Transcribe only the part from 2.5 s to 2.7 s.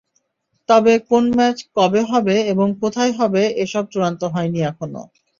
এবং